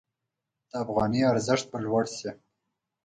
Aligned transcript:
د 0.69 0.71
افغانۍ 0.83 1.21
ارزښت 1.31 1.65
به 1.71 1.77
لوړ 1.85 2.03
شي. 2.17 2.29